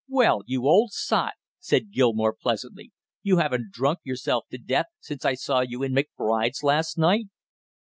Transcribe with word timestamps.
"Well, 0.09 0.41
you 0.47 0.63
old 0.65 0.93
sot!" 0.93 1.33
said 1.59 1.91
Gilmore 1.91 2.33
pleasantly. 2.33 2.91
"You 3.21 3.37
haven't 3.37 3.69
drunk 3.71 3.99
yourself 4.03 4.45
to 4.49 4.57
death 4.57 4.87
since 4.99 5.25
I 5.25 5.35
saw 5.35 5.59
you 5.59 5.83
in 5.83 5.93
McBride's 5.93 6.63
last 6.63 6.97
night?" 6.97 7.27